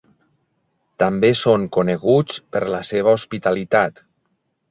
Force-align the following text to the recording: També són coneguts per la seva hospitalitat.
També 1.03 1.29
són 1.41 1.67
coneguts 1.77 2.41
per 2.57 2.63
la 2.77 2.81
seva 2.93 3.13
hospitalitat. 3.19 4.05